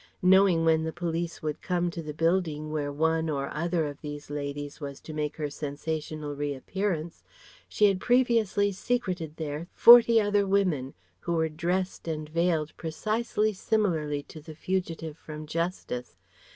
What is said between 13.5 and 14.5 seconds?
similarly to